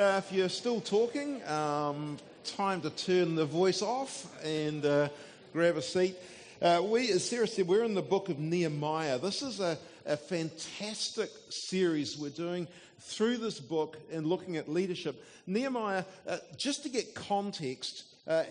[0.00, 5.06] Uh, if you're still talking, um, time to turn the voice off and uh,
[5.52, 6.16] grab a seat.
[6.62, 9.18] Uh, we, as Sarah said, we're in the book of Nehemiah.
[9.18, 9.76] This is a,
[10.06, 12.66] a fantastic series we're doing
[12.98, 15.22] through this book and looking at leadership.
[15.46, 18.44] Nehemiah, uh, just to get context, uh,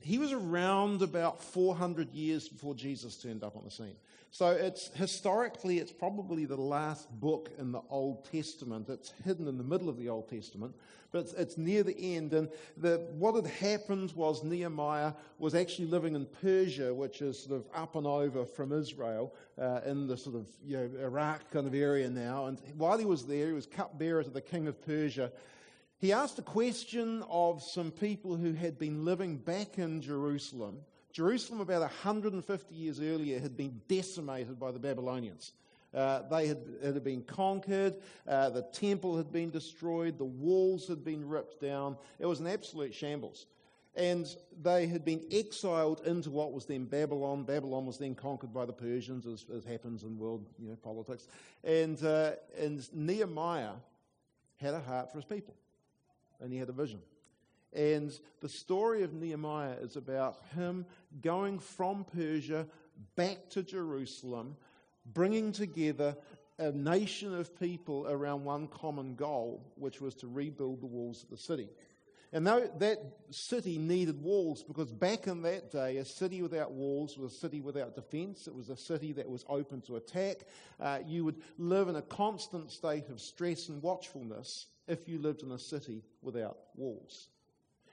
[0.00, 3.94] he was around about 400 years before Jesus turned up on the scene.
[4.36, 8.90] So it's historically, it's probably the last book in the Old Testament.
[8.90, 10.74] It's hidden in the middle of the Old Testament,
[11.10, 12.34] but it's, it's near the end.
[12.34, 17.56] And the, what had happened was Nehemiah was actually living in Persia, which is sort
[17.56, 21.66] of up and over from Israel, uh, in the sort of you know, Iraq kind
[21.66, 22.44] of area now.
[22.44, 25.32] And while he was there, he was cupbearer to the king of Persia.
[25.96, 30.80] He asked a question of some people who had been living back in Jerusalem
[31.16, 35.52] Jerusalem, about 150 years earlier, had been decimated by the Babylonians.
[35.94, 37.96] Uh, they had, had been conquered,
[38.28, 41.96] uh, the temple had been destroyed, the walls had been ripped down.
[42.18, 43.46] It was an absolute shambles.
[43.94, 44.26] And
[44.62, 47.44] they had been exiled into what was then Babylon.
[47.44, 51.28] Babylon was then conquered by the Persians, as, as happens in world you know, politics.
[51.64, 53.72] And, uh, and Nehemiah
[54.58, 55.54] had a heart for his people,
[56.42, 57.00] and he had a vision.
[57.76, 60.86] And the story of Nehemiah is about him
[61.20, 62.66] going from Persia
[63.16, 64.56] back to Jerusalem,
[65.04, 66.16] bringing together
[66.58, 71.28] a nation of people around one common goal, which was to rebuild the walls of
[71.28, 71.68] the city.
[72.32, 72.98] And that
[73.30, 77.60] city needed walls because back in that day, a city without walls was a city
[77.60, 78.48] without defense.
[78.48, 80.38] It was a city that was open to attack.
[80.80, 85.42] Uh, you would live in a constant state of stress and watchfulness if you lived
[85.42, 87.28] in a city without walls.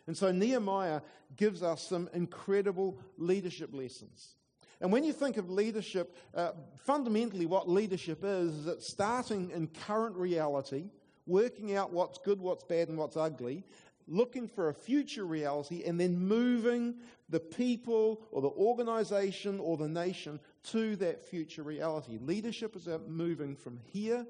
[0.07, 1.01] And so Nehemiah
[1.37, 4.35] gives us some incredible leadership lessons.
[4.81, 9.67] And when you think of leadership, uh, fundamentally what leadership is, is it's starting in
[9.67, 10.89] current reality,
[11.25, 13.63] working out what's good, what's bad, and what's ugly,
[14.07, 16.95] looking for a future reality, and then moving
[17.29, 22.17] the people or the organization or the nation to that future reality.
[22.21, 24.25] Leadership is about moving from here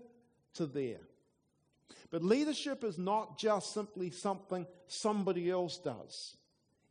[0.53, 1.01] to there.
[2.11, 6.37] But leadership is not just simply something somebody else does.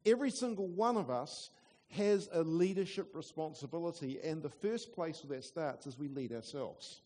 [0.05, 1.51] Every single one of us
[1.91, 7.03] has a leadership responsibility, and the first place where that starts is we lead ourselves.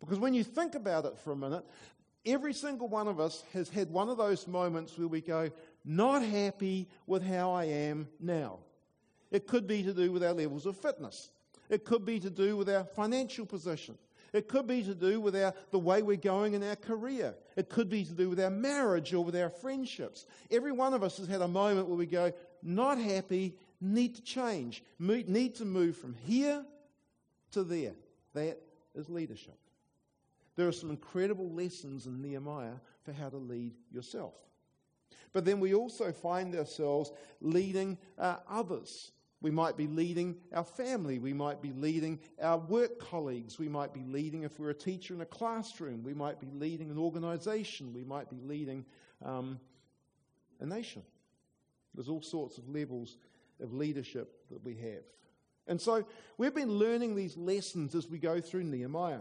[0.00, 1.64] Because when you think about it for a minute,
[2.24, 5.50] every single one of us has had one of those moments where we go,
[5.84, 8.58] not happy with how I am now.
[9.30, 11.30] It could be to do with our levels of fitness.
[11.68, 13.96] It could be to do with our financial position.
[14.32, 17.34] It could be to do with our, the way we're going in our career.
[17.56, 20.26] It could be to do with our marriage or with our friendships.
[20.50, 22.32] Every one of us has had a moment where we go,
[22.62, 26.64] not happy, need to change, need to move from here
[27.52, 27.94] to there.
[28.34, 28.58] That
[28.94, 29.58] is leadership.
[30.56, 34.34] There are some incredible lessons in Nehemiah for how to lead yourself.
[35.32, 39.12] But then we also find ourselves leading uh, others.
[39.42, 41.18] We might be leading our family.
[41.18, 43.58] We might be leading our work colleagues.
[43.58, 46.90] We might be leading, if we're a teacher in a classroom, we might be leading
[46.90, 47.94] an organization.
[47.94, 48.84] We might be leading
[49.24, 49.58] um,
[50.60, 51.02] a nation.
[51.94, 53.16] There's all sorts of levels
[53.62, 55.04] of leadership that we have.
[55.66, 56.04] And so
[56.36, 59.20] we've been learning these lessons as we go through Nehemiah.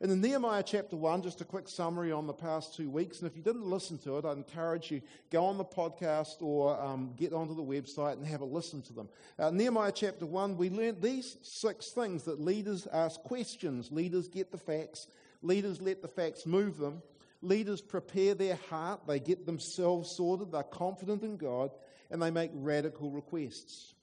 [0.00, 3.18] In the Nehemiah chapter 1, just a quick summary on the past two weeks.
[3.18, 6.80] And if you didn't listen to it, I'd encourage you go on the podcast or
[6.80, 9.08] um, get onto the website and have a listen to them.
[9.40, 14.52] Uh, Nehemiah chapter 1, we learned these six things that leaders ask questions, leaders get
[14.52, 15.08] the facts,
[15.42, 17.02] leaders let the facts move them,
[17.42, 21.72] leaders prepare their heart, they get themselves sorted, they're confident in God,
[22.08, 23.94] and they make radical requests.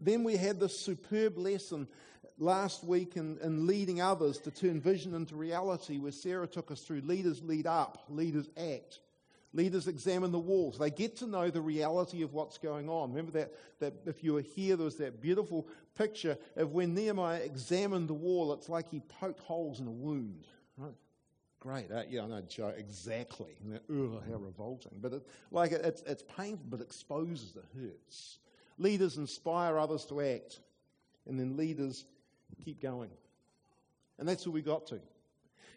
[0.00, 1.88] Then we had this superb lesson
[2.38, 6.80] last week in, in, leading others to turn vision into reality, where Sarah took us
[6.80, 9.00] through leaders lead up, leaders act.
[9.52, 10.78] Leaders examine the walls.
[10.78, 13.10] They get to know the reality of what's going on.
[13.10, 15.66] Remember that, that if you were here, there was that beautiful
[15.96, 20.46] picture of when Nehemiah examined the wall, it's like he poked holes in a wound.
[20.76, 20.94] Right?
[21.58, 21.90] Great.
[21.90, 23.56] Uh, yeah, I know, Joe, exactly.
[23.90, 24.92] Ugh, how revolting.
[25.00, 28.38] But it, like it, it's, it's painful, but it exposes the hurts.
[28.80, 30.58] Leaders inspire others to act.
[31.26, 32.06] And then leaders
[32.64, 33.10] keep going.
[34.18, 35.00] And that's where we got to.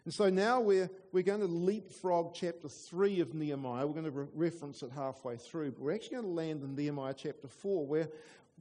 [0.05, 3.85] And so now we're, we're going to leapfrog chapter 3 of Nehemiah.
[3.85, 5.71] We're going to re- reference it halfway through.
[5.71, 8.07] But we're actually going to land in Nehemiah chapter 4, where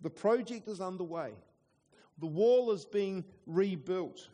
[0.03, 1.33] the project is underway.
[2.19, 4.29] The wall is being rebuilt.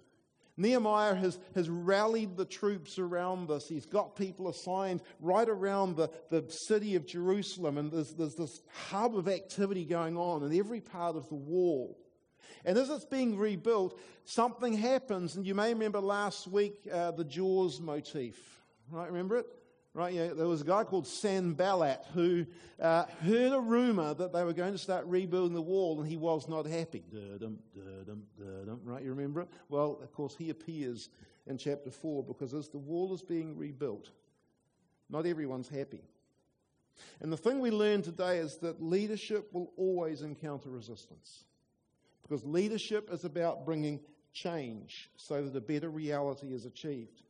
[0.58, 3.68] Nehemiah has, has rallied the troops around this.
[3.68, 8.60] He's got people assigned right around the, the city of Jerusalem, and there's, there's this
[8.90, 11.96] hub of activity going on in every part of the wall.
[12.64, 15.36] And as it's being rebuilt, something happens.
[15.36, 18.36] And you may remember last week uh, the Jaws motif.
[18.90, 19.06] Right?
[19.06, 19.46] Remember it?
[19.98, 20.14] Right?
[20.14, 22.46] Yeah, there was a guy called Sanballat who
[22.80, 26.16] uh, heard a rumor that they were going to start rebuilding the wall, and he
[26.16, 27.02] was not happy.
[27.12, 29.02] Da-dum, da-dum, da-dum, right?
[29.02, 29.48] You remember it?
[29.68, 31.10] Well, of course, he appears
[31.48, 34.10] in chapter 4 because as the wall is being rebuilt,
[35.10, 36.04] not everyone's happy.
[37.20, 41.44] And the thing we learn today is that leadership will always encounter resistance.
[42.22, 43.98] Because leadership is about bringing
[44.32, 47.22] change so that a better reality is achieved.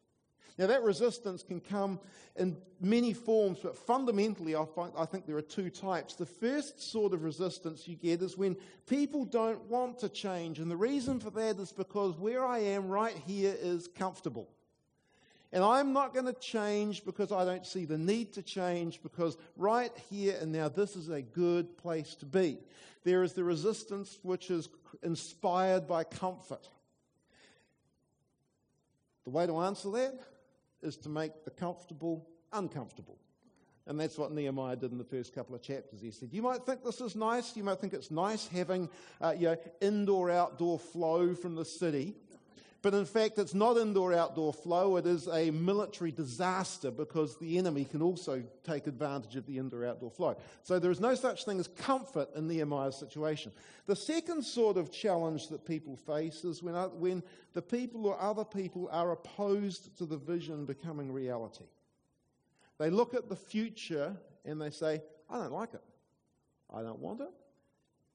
[0.59, 2.01] Now, that resistance can come
[2.35, 6.15] in many forms, but fundamentally, I, find, I think there are two types.
[6.15, 8.57] The first sort of resistance you get is when
[8.89, 10.59] people don't want to change.
[10.59, 14.49] And the reason for that is because where I am right here is comfortable.
[15.53, 19.37] And I'm not going to change because I don't see the need to change, because
[19.57, 22.59] right here and now, this is a good place to be.
[23.05, 24.69] There is the resistance which is
[25.05, 26.69] inspired by comfort.
[29.25, 30.19] The way to answer that
[30.83, 33.19] is to make the comfortable uncomfortable.
[33.87, 36.03] And that's what Nehemiah did in the first couple of chapters.
[36.03, 37.57] He said, You might think this is nice.
[37.57, 38.91] You might think it's nice having
[39.21, 42.15] uh, you know, indoor outdoor flow from the city.
[42.81, 47.59] But in fact, it's not indoor outdoor flow, it is a military disaster because the
[47.59, 50.37] enemy can also take advantage of the indoor outdoor flow.
[50.63, 53.51] So there is no such thing as comfort in Nehemiah's situation.
[53.87, 58.45] The second sort of challenge that people face is when, when the people or other
[58.45, 61.65] people are opposed to the vision becoming reality.
[62.79, 64.15] They look at the future
[64.45, 65.83] and they say, I don't like it.
[66.73, 67.31] I don't want it.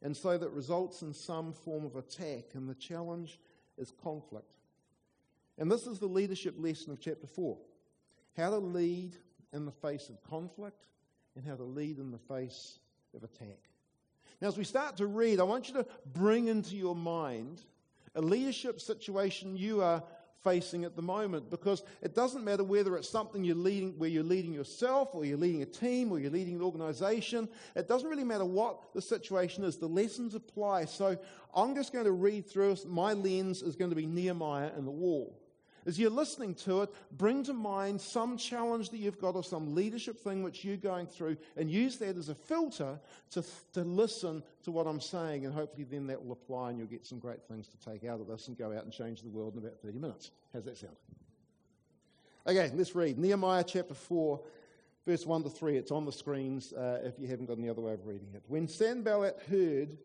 [0.02, 2.46] And so that results in some form of attack.
[2.54, 3.40] And the challenge
[3.78, 4.56] is conflict.
[5.58, 7.58] And this is the leadership lesson of chapter 4
[8.36, 9.16] how to lead
[9.54, 10.88] in the face of conflict
[11.36, 12.80] and how to lead in the face
[13.16, 13.60] of attack.
[14.42, 17.62] Now, as we start to read, I want you to bring into your mind
[18.16, 20.04] a leadership situation you are
[20.44, 24.24] facing at the moment because it doesn't matter whether it's something you're leading where you're
[24.24, 28.24] leading yourself or you're leading a team or you're leading an organization it doesn't really
[28.24, 30.86] matter what the situation is the lessons apply.
[30.86, 31.18] So
[31.56, 34.92] i'm just going to read through my lens is going to be nehemiah and the
[34.92, 35.40] wall
[35.86, 39.76] as you're listening to it, bring to mind some challenge that you've got or some
[39.76, 43.00] leadership thing which you're going through and use that as a filter
[43.32, 43.44] to,
[43.74, 45.46] to listen to what I'm saying.
[45.46, 48.20] And hopefully, then that will apply and you'll get some great things to take out
[48.20, 50.32] of this and go out and change the world in about 30 minutes.
[50.54, 50.96] How's that sound?
[52.46, 54.42] Okay, let's read Nehemiah chapter 4,
[55.06, 55.78] verse 1 to 3.
[55.78, 58.44] It's on the screens uh, if you haven't got any other way of reading it.
[58.48, 59.98] When Sanballat heard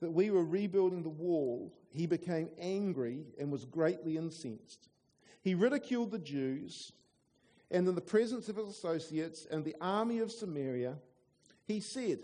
[0.00, 4.88] that we were rebuilding the wall, he became angry and was greatly incensed.
[5.42, 6.92] He ridiculed the Jews,
[7.70, 10.96] and in the presence of his associates and the army of Samaria,
[11.66, 12.18] he said,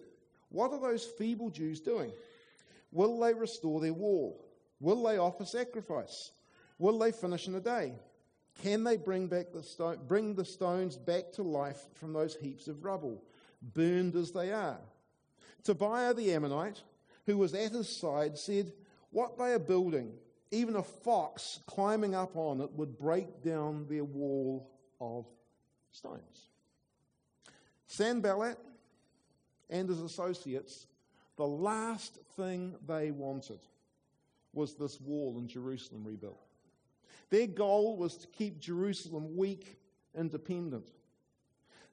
[0.50, 2.12] What are those feeble Jews doing?
[2.92, 4.44] Will they restore their wall?
[4.80, 6.32] Will they offer sacrifice?
[6.78, 7.94] Will they finish in a day?
[8.62, 12.68] Can they bring, back the stone, bring the stones back to life from those heaps
[12.68, 13.22] of rubble,
[13.62, 14.78] burned as they are?
[15.62, 16.82] Tobiah the Ammonite,
[17.26, 18.72] who was at his side, said,
[19.10, 20.12] What they are building
[20.56, 24.70] even a fox climbing up on it would break down their wall
[25.00, 25.26] of
[25.90, 26.50] stones.
[27.86, 28.58] Sanballat
[29.70, 30.86] and his associates,
[31.36, 33.60] the last thing they wanted
[34.52, 36.40] was this wall in Jerusalem rebuilt.
[37.30, 39.78] Their goal was to keep Jerusalem weak
[40.14, 40.88] and dependent.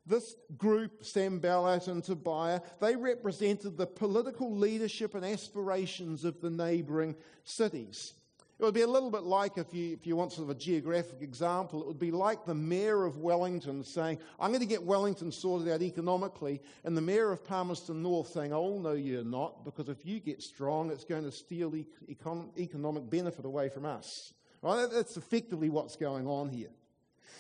[0.06, 7.15] This group, Sanballat and Tobiah, they represented the political leadership and aspirations of the neighbouring
[7.43, 8.13] cities.
[8.60, 10.60] It would be a little bit like, if you, if you want sort of a
[10.60, 14.83] geographic example, it would be like the mayor of Wellington saying, I'm going to get
[14.83, 19.65] Wellington sorted out economically, and the mayor of Palmerston North saying, Oh, no, you're not,
[19.65, 24.33] because if you get strong, it's going to steal econ- economic benefit away from us.
[24.62, 24.88] Right?
[24.89, 26.69] That's effectively what's going on here.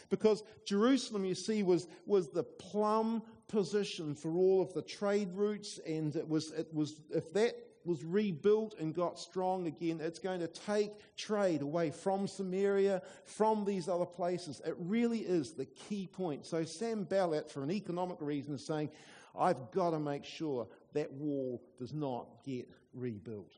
[0.09, 5.79] Because Jerusalem, you see, was, was the plum position for all of the trade routes,
[5.87, 7.55] and it was, it was if that
[7.85, 13.65] was rebuilt and got strong again, it's going to take trade away from Samaria, from
[13.65, 14.61] these other places.
[14.65, 16.45] It really is the key point.
[16.45, 18.89] So Sam Sanballat, for an economic reason, is saying,
[19.37, 23.51] I've got to make sure that wall does not get rebuilt.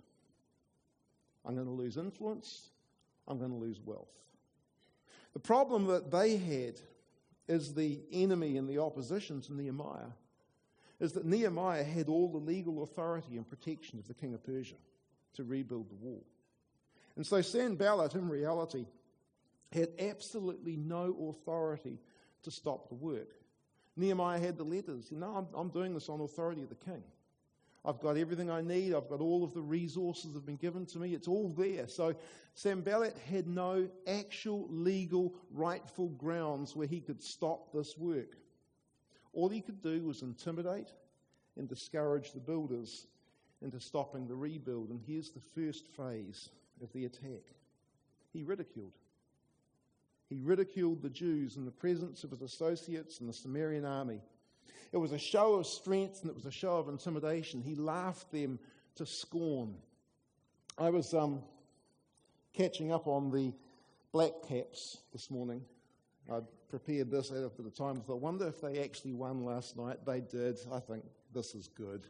[1.45, 2.69] I'm going to lose influence.
[3.27, 4.11] I'm going to lose wealth.
[5.33, 6.79] The problem that they had
[7.47, 10.11] is the enemy and the opposition to Nehemiah
[10.99, 14.75] is that Nehemiah had all the legal authority and protection of the king of Persia
[15.33, 16.23] to rebuild the wall.
[17.15, 18.85] And so Sanballat, in reality,
[19.71, 21.99] had absolutely no authority
[22.43, 23.29] to stop the work.
[23.97, 25.11] Nehemiah had the letters.
[25.11, 27.03] Know, I'm, I'm doing this on authority of the king.
[27.85, 28.93] I've got everything I need.
[28.93, 31.13] I've got all of the resources that have been given to me.
[31.13, 31.87] It's all there.
[31.87, 32.15] So
[32.55, 38.37] Sanballat had no actual legal rightful grounds where he could stop this work.
[39.35, 40.87] All he could do was intimidate
[41.57, 43.05] and discourage the builders
[43.61, 44.89] into stopping the rebuild.
[44.89, 46.49] And here's the first phase
[46.81, 47.43] of the attack
[48.33, 48.93] he ridiculed.
[50.29, 54.21] He ridiculed the Jews in the presence of his associates and the Samarian army.
[54.91, 57.61] It was a show of strength and it was a show of intimidation.
[57.61, 58.59] He laughed them
[58.95, 59.75] to scorn.
[60.77, 61.43] I was um,
[62.53, 63.53] catching up on the
[64.11, 65.61] Black Caps this morning.
[66.31, 66.39] I
[66.79, 68.03] prepared this of the time.
[68.05, 69.97] so I wonder if they actually won last night.
[70.05, 70.57] They did.
[70.73, 72.07] I think this is good.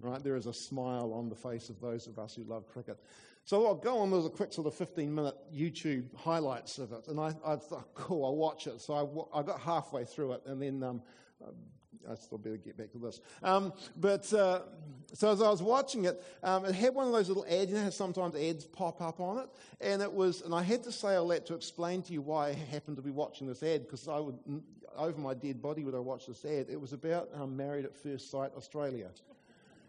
[0.00, 0.20] Right?
[0.24, 2.98] There is a smile on the face of those of us who love cricket.
[3.44, 4.10] So I'll go on.
[4.10, 7.06] There's a quick sort of 15 minute YouTube highlights of it.
[7.06, 8.80] And I, I thought, cool, I'll watch it.
[8.80, 11.00] So I, I got halfway through it and then um,
[12.10, 13.20] I still better get back to this.
[13.42, 14.62] Um, but uh,
[15.12, 17.70] so as I was watching it, um, it had one of those little ads.
[17.70, 19.48] You know sometimes ads pop up on it,
[19.80, 20.42] and it was.
[20.42, 23.02] And I had to say all that to explain to you why I happened to
[23.02, 24.38] be watching this ad because I would
[24.96, 26.66] over my dead body would I watch this ad.
[26.70, 29.08] It was about um, Married at First Sight Australia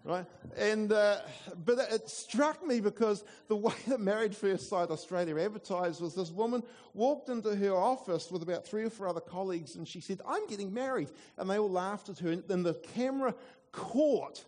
[0.04, 0.26] right?
[0.58, 1.18] And uh,
[1.66, 6.32] but it struck me because the way that Married First Sight Australia advertised was this
[6.32, 10.22] woman walked into her office with about three or four other colleagues, and she said,
[10.28, 12.32] "I'm getting married," and they all laughed at her.
[12.32, 13.34] And then the camera
[13.72, 14.44] caught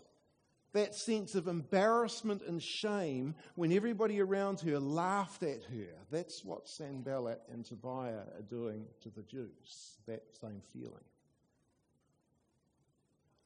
[0.73, 5.87] that sense of embarrassment and shame when everybody around her laughed at her.
[6.11, 9.95] That's what Sanballat and Tobiah are doing to the Jews.
[10.05, 11.05] That same feeling.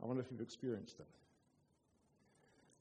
[0.01, 1.05] I wonder if you've experienced it.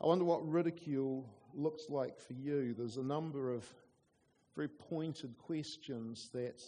[0.00, 2.74] I wonder what ridicule looks like for you.
[2.74, 3.66] There's a number of
[4.54, 6.62] very pointed questions that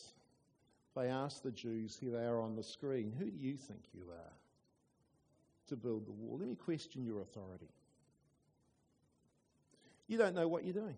[0.97, 1.97] they ask the Jews.
[2.01, 3.13] Here they are on the screen.
[3.19, 4.33] Who do you think you are
[5.69, 6.39] to build the wall?
[6.39, 7.69] Let me question your authority.
[10.09, 10.97] You don't know what you're doing,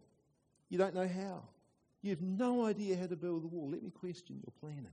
[0.70, 1.42] you don't know how.
[2.00, 3.70] You have no idea how to build the wall.
[3.70, 4.90] Let me question your planning.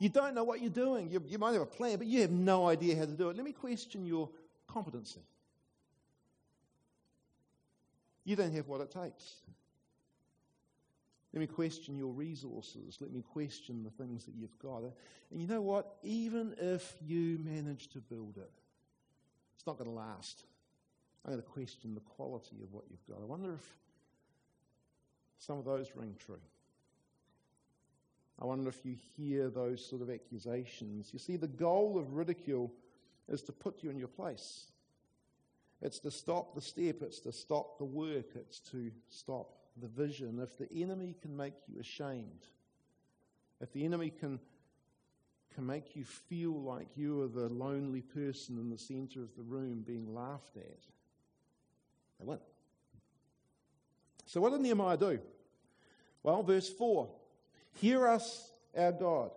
[0.00, 1.08] You don't know what you're doing.
[1.08, 3.36] You, you might have a plan, but you have no idea how to do it.
[3.36, 4.28] Let me question your
[4.66, 5.20] competency.
[8.24, 9.34] You don't have what it takes.
[11.32, 12.98] Let me question your resources.
[13.00, 14.82] Let me question the things that you've got.
[15.30, 15.96] And you know what?
[16.02, 18.50] Even if you manage to build it,
[19.56, 20.44] it's not going to last.
[21.24, 23.22] I'm going to question the quality of what you've got.
[23.22, 23.76] I wonder if
[25.38, 26.40] some of those ring true.
[28.40, 31.10] I wonder if you hear those sort of accusations.
[31.12, 32.72] You see, the goal of ridicule
[33.32, 34.66] is to put you in your place.
[35.80, 40.38] It's to stop the step, it's to stop the work, it's to stop the vision.
[40.40, 42.46] If the enemy can make you ashamed,
[43.60, 44.38] if the enemy can,
[45.54, 49.42] can make you feel like you are the lonely person in the center of the
[49.42, 50.86] room being laughed at,
[52.20, 52.38] they win.
[54.26, 55.18] So, what did Nehemiah do?
[56.22, 57.08] Well, verse 4
[57.74, 59.32] Hear us, our God,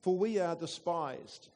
[0.00, 1.48] for we are despised.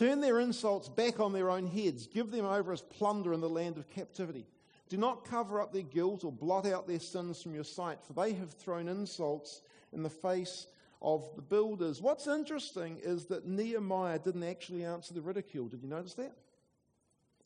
[0.00, 2.06] Turn their insults back on their own heads.
[2.06, 4.46] Give them over as plunder in the land of captivity.
[4.88, 8.14] Do not cover up their guilt or blot out their sins from your sight, for
[8.14, 9.60] they have thrown insults
[9.92, 10.68] in the face
[11.02, 12.00] of the builders.
[12.00, 15.68] What's interesting is that Nehemiah didn't actually answer the ridicule.
[15.68, 16.32] Did you notice that?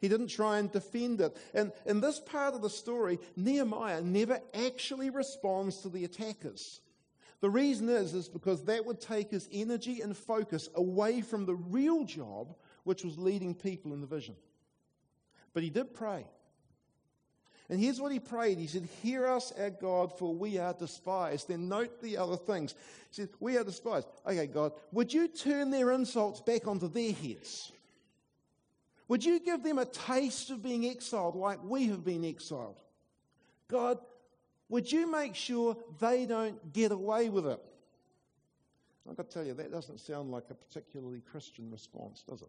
[0.01, 1.37] He didn't try and defend it.
[1.55, 6.79] And in this part of the story, Nehemiah never actually responds to the attackers.
[7.45, 11.55] The reason is, is because that would take his energy and focus away from the
[11.55, 14.35] real job, which was leading people in the vision.
[15.53, 16.25] But he did pray.
[17.69, 18.57] And here's what he prayed.
[18.57, 21.49] He said, Hear us, our God, for we are despised.
[21.49, 22.75] Then note the other things.
[23.11, 24.07] He said, We are despised.
[24.27, 27.73] Okay, God, would you turn their insults back onto their heads?
[29.09, 32.81] Would you give them a taste of being exiled like we have been exiled?
[33.69, 33.99] God,
[34.69, 37.61] would you make sure they don't get away with it?
[39.09, 42.49] I've got to tell you, that doesn't sound like a particularly Christian response, does it?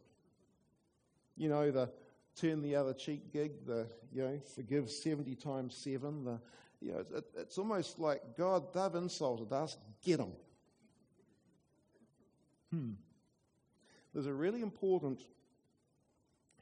[1.36, 1.90] You know, the
[2.36, 6.40] turn the other cheek gig, the, you know, forgive 70 times 7, the,
[6.82, 10.32] you know, it, it's almost like, God, they've insulted us, get them.
[12.72, 12.92] Hmm.
[14.14, 15.22] There's a really important,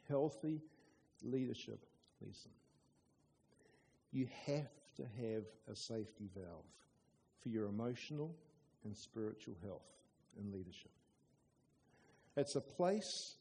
[0.07, 0.61] healthy
[1.21, 1.85] leadership
[2.21, 2.51] lesson.
[4.11, 6.65] You have to have a safety valve
[7.41, 8.35] for your emotional
[8.85, 9.81] and spiritual health
[10.39, 10.91] and leadership.
[12.35, 13.35] It's a place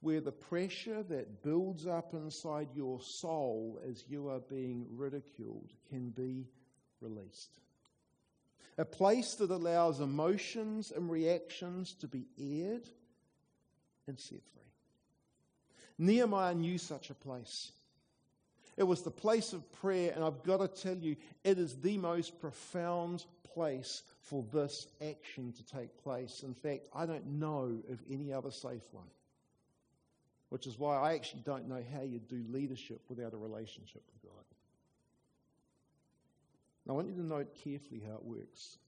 [0.00, 6.10] where the pressure that builds up inside your soul as you are being ridiculed can
[6.10, 6.48] be
[7.00, 7.60] released.
[8.78, 12.88] A place that allows emotions and reactions to be aired
[14.08, 14.62] and set free.
[15.98, 17.70] Nehemiah knew such a place.
[18.76, 21.98] It was the place of prayer, and I've got to tell you, it is the
[21.98, 26.42] most profound place for this action to take place.
[26.42, 29.10] In fact, I don't know of any other safe one,
[30.48, 34.22] which is why I actually don't know how you do leadership without a relationship with
[34.22, 34.44] God.
[36.86, 38.78] Now, I want you to note carefully how it works.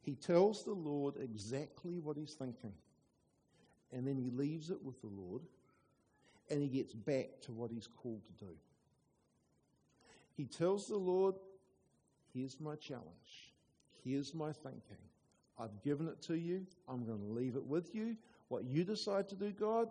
[0.00, 2.72] He tells the Lord exactly what he's thinking,
[3.92, 5.42] and then he leaves it with the Lord,
[6.50, 8.52] and he gets back to what he's called to do.
[10.36, 11.34] He tells the Lord,
[12.32, 13.52] Here's my challenge.
[14.04, 14.96] Here's my thinking.
[15.58, 16.66] I've given it to you.
[16.88, 18.16] I'm going to leave it with you.
[18.48, 19.88] What you decide to do, God,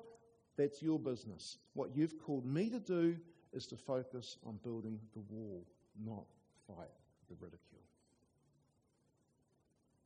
[0.57, 1.57] that's your business.
[1.73, 3.15] What you've called me to do
[3.53, 5.65] is to focus on building the wall,
[6.03, 6.25] not
[6.67, 6.89] fight
[7.29, 7.81] the ridicule.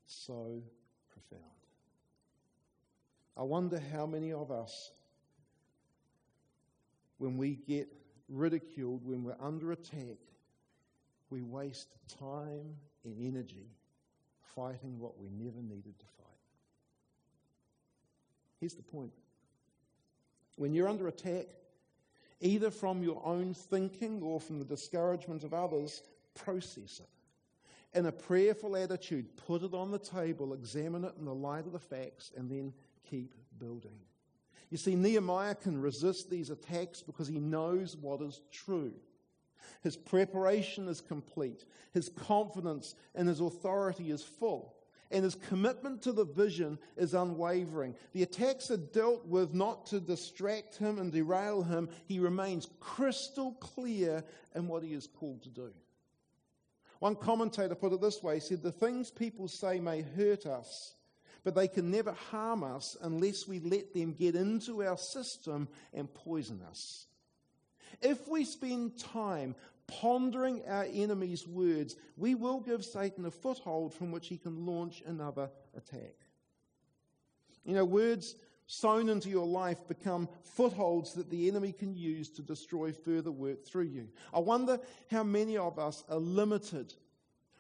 [0.08, 0.62] So
[1.10, 1.44] profound.
[3.38, 4.92] I wonder how many of us,
[7.18, 7.88] when we get
[8.30, 10.18] ridiculed, when we're under attack,
[11.30, 11.90] we waste
[12.20, 13.70] time and energy
[14.56, 16.26] fighting what we never needed to fight.
[18.60, 19.12] Here's the point
[20.58, 21.48] when you're under attack,
[22.40, 26.02] either from your own thinking or from the discouragement of others,
[26.34, 27.98] process it.
[27.98, 31.72] In a prayerful attitude, put it on the table, examine it in the light of
[31.72, 32.74] the facts, and then
[33.10, 34.00] keep building.
[34.70, 38.94] You see, Nehemiah can resist these attacks because he knows what is true.
[39.82, 41.66] His preparation is complete.
[41.94, 44.76] His confidence in his authority is full.
[45.12, 47.96] And his commitment to the vision is unwavering.
[48.14, 51.90] The attacks are dealt with not to distract him and derail him.
[52.08, 54.24] He remains crystal clear
[54.56, 55.72] in what he is called to do.
[57.00, 60.95] One commentator put it this way he said, The things people say may hurt us,
[61.46, 66.12] but they can never harm us unless we let them get into our system and
[66.12, 67.06] poison us.
[68.02, 74.12] If we spend time pondering our enemy's words, we will give Satan a foothold from
[74.12, 76.16] which he can launch another attack.
[77.64, 78.36] You know, words
[78.66, 83.64] sown into your life become footholds that the enemy can use to destroy further work
[83.64, 84.08] through you.
[84.34, 84.80] I wonder
[85.12, 86.96] how many of us are limited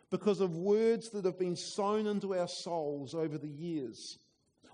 [0.09, 4.19] because of words that have been sown into our souls over the years.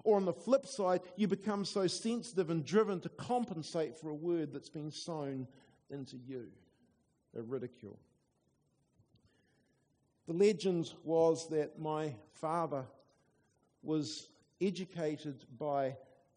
[0.03, 4.15] Or on the flip side, you become so sensitive and driven to compensate for a
[4.15, 5.47] word that's been sown
[5.89, 6.47] into you
[7.37, 7.97] a ridicule.
[10.27, 12.85] The legend was that my father
[13.83, 14.27] was
[14.59, 15.95] educated by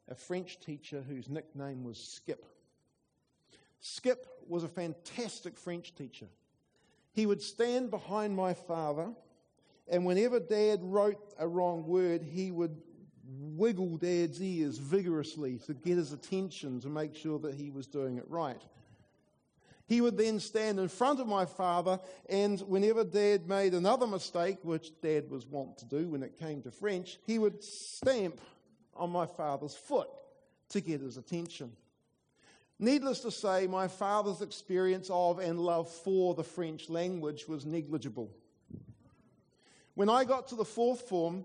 [0.09, 2.45] a French teacher whose nickname was Skip.
[3.81, 6.29] Skip was a fantastic French teacher.
[7.15, 9.13] He would stand behind my father,
[9.89, 12.77] and whenever Dad wrote a wrong word, he would
[13.27, 18.19] wiggle Dad's ears vigorously to get his attention to make sure that he was doing
[18.19, 18.61] it right.
[19.87, 24.59] He would then stand in front of my father, and whenever Dad made another mistake,
[24.63, 28.41] which Dad was wont to do when it came to French, he would stamp
[28.97, 30.09] on my father's foot
[30.71, 31.73] to get his attention.
[32.79, 38.31] Needless to say, my father's experience of and love for the French language was negligible.
[39.95, 41.45] When I got to the fourth form,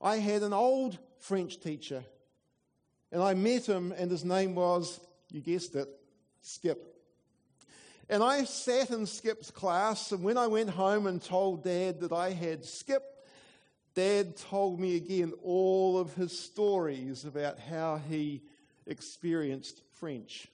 [0.00, 2.04] I had an old French teacher,
[3.10, 5.00] and I met him, and his name was,
[5.32, 5.88] you guessed it,
[6.40, 6.94] Skip.
[8.08, 12.12] And I sat in Skip's class, and when I went home and told Dad that
[12.12, 13.02] I had Skip,
[13.94, 18.42] Dad told me again all of his stories about how he
[18.86, 20.48] experienced French.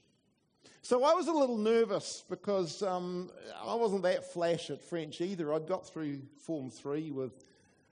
[0.83, 3.31] So I was a little nervous because um,
[3.65, 5.55] I wasn't that flash at French either.
[5.55, 7.45] I'd got through Form 3 with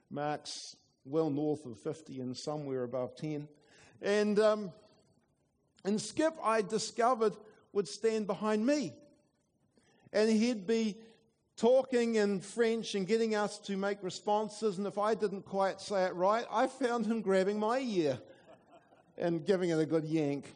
[0.09, 3.47] marks well north of 50 and somewhere above 10.
[4.01, 4.71] And, um,
[5.85, 7.33] and Skip, I discovered,
[7.73, 8.93] would stand behind me
[10.13, 10.97] and he'd be
[11.57, 14.77] talking in French and getting us to make responses.
[14.77, 18.19] And if I didn't quite say it right, I found him grabbing my ear
[19.17, 20.53] and giving it a good yank.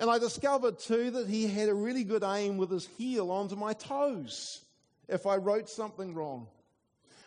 [0.00, 3.56] And I discovered too that he had a really good aim with his heel onto
[3.56, 4.64] my toes
[5.08, 6.48] if I wrote something wrong.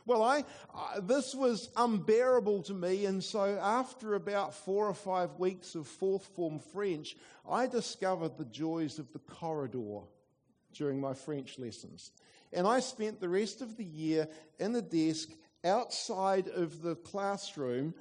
[0.05, 5.37] Well, I, uh, this was unbearable to me, and so after about four or five
[5.37, 7.17] weeks of fourth form French,
[7.49, 9.99] I discovered the joys of the corridor
[10.73, 12.11] during my French lessons.
[12.53, 15.27] And I spent the rest of the year in the desk
[15.65, 17.93] outside of the classroom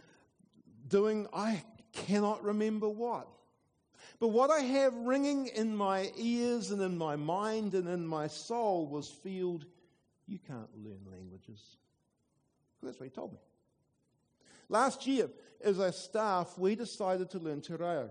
[0.86, 3.28] doing, I cannot remember what.
[4.18, 8.28] But what I have ringing in my ears and in my mind and in my
[8.28, 9.66] soul was Field,
[10.26, 11.76] you can't learn languages.
[12.82, 13.38] That's what he told me.
[14.68, 15.28] Last year,
[15.62, 18.10] as a staff, we decided to learn Te Reo.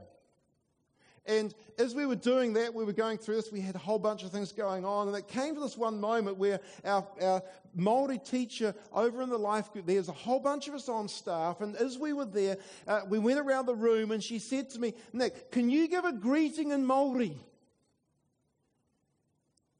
[1.27, 3.97] And as we were doing that, we were going through this, we had a whole
[3.97, 5.07] bunch of things going on.
[5.07, 7.41] And it came to this one moment where our, our
[7.75, 11.61] Māori teacher over in the life group, there's a whole bunch of us on staff.
[11.61, 12.57] And as we were there,
[12.87, 16.05] uh, we went around the room and she said to me, Nick, can you give
[16.05, 17.35] a greeting in Māori?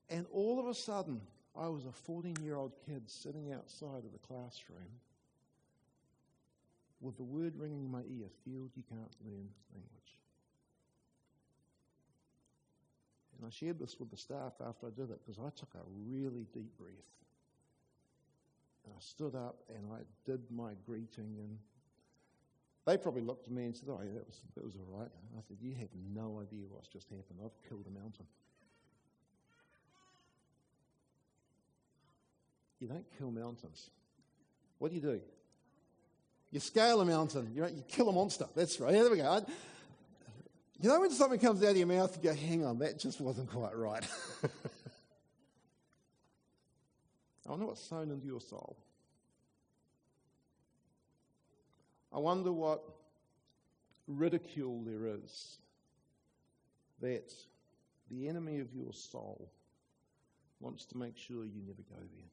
[0.10, 1.22] And all of a sudden,
[1.56, 5.00] I was a 14 year old kid sitting outside of the classroom
[7.02, 10.25] with the word ringing in my ear, field you can't learn language.
[13.46, 15.86] And I shared this with the staff after I did it because I took a
[16.10, 16.90] really deep breath.
[18.84, 21.60] And I stood up and I did my greeting and
[22.88, 25.10] they probably looked at me and said, Oh, yeah, that was, that was all right.
[25.38, 27.40] I said, You have no idea what's just happened.
[27.44, 28.26] I've killed a mountain.
[32.80, 33.92] You don't kill mountains.
[34.80, 35.22] What do you do?
[36.50, 37.52] You scale a mountain.
[37.54, 38.48] You, you kill a monster.
[38.56, 38.96] That's right.
[38.96, 39.46] Yeah, there we go.
[40.80, 43.22] You know when something comes out of your mouth, you go, hang on, that just
[43.22, 44.06] wasn't quite right.
[47.48, 48.76] I wonder what's sown into your soul.
[52.12, 52.84] I wonder what
[54.08, 55.58] ridicule there is
[57.02, 57.34] that
[58.10, 59.52] the enemy of your soul
[60.60, 62.30] wants to make sure you never go there.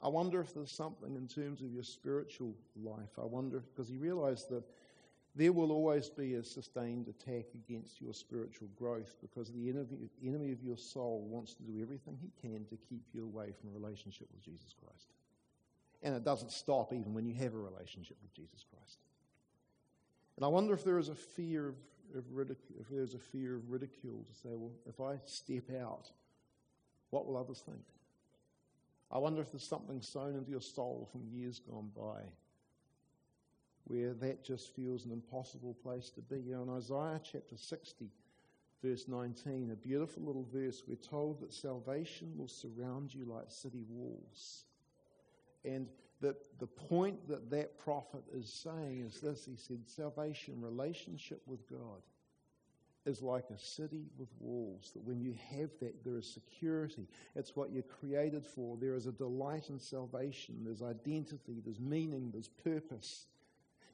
[0.00, 3.18] I wonder if there's something in terms of your spiritual life.
[3.20, 4.64] I wonder, because he realized that
[5.38, 10.64] there will always be a sustained attack against your spiritual growth because the enemy, of
[10.64, 14.26] your soul wants to do everything he can to keep you away from a relationship
[14.32, 15.06] with Jesus Christ.
[16.02, 18.98] And it doesn't stop even when you have a relationship with Jesus Christ.
[20.34, 21.76] And I wonder if there is a fear of,
[22.16, 26.10] of ridicule, if there's a fear of ridicule to say, well, if I step out,
[27.10, 27.84] what will others think?
[29.12, 32.22] I wonder if there's something sown into your soul from years gone by
[33.88, 36.40] where that just feels an impossible place to be.
[36.40, 38.10] You know, in Isaiah chapter 60,
[38.82, 43.82] verse 19, a beautiful little verse, we're told that salvation will surround you like city
[43.88, 44.64] walls.
[45.64, 45.88] And
[46.20, 51.68] that the point that that prophet is saying is this he said, salvation, relationship with
[51.70, 52.02] God,
[53.06, 54.90] is like a city with walls.
[54.92, 57.06] That when you have that, there is security.
[57.34, 58.76] It's what you're created for.
[58.76, 60.56] There is a delight in salvation.
[60.64, 63.26] There's identity, there's meaning, there's purpose.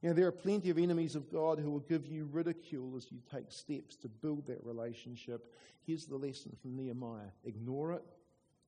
[0.05, 3.11] You know, there are plenty of enemies of God who will give you ridicule as
[3.11, 5.51] you take steps to build that relationship.
[5.87, 8.05] Here's the lesson from Nehemiah ignore it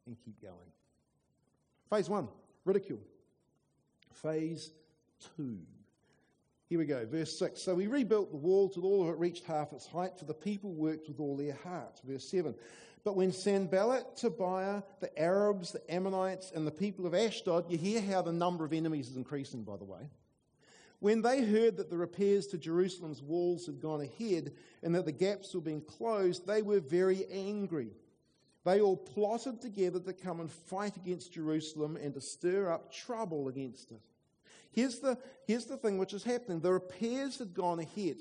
[0.07, 0.55] and keep going.
[1.91, 2.29] Phase one
[2.65, 3.01] ridicule.
[4.15, 4.71] Phase
[5.37, 5.59] two.
[6.71, 7.61] Here we go, verse 6.
[7.61, 10.33] So we rebuilt the wall till all of it reached half its height, for the
[10.33, 12.01] people worked with all their heart.
[12.03, 12.55] Verse 7.
[13.05, 18.01] But when Sanballat, Tobiah, the Arabs, the Ammonites, and the people of Ashdod, you hear
[18.01, 20.01] how the number of enemies is increasing, by the way
[21.01, 25.13] when they heard that the repairs to Jerusalem's walls had gone ahead and that the
[25.13, 27.91] gaps were being closed, they were very angry.
[28.65, 33.49] They all plotted together to come and fight against Jerusalem and to stir up trouble
[33.49, 34.01] against it.
[34.73, 38.17] Here's the, here's the thing which is happening the repairs had gone ahead